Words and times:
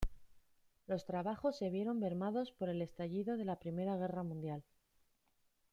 Los 0.87 1.05
trabajos 1.05 1.57
se 1.59 1.69
vieron 1.69 1.99
mermados 1.99 2.51
por 2.51 2.69
el 2.69 2.81
estallido 2.81 3.37
de 3.37 3.45
la 3.45 3.59
Primera 3.59 3.97
Guerra 3.97 4.23
Mundial. 4.23 4.63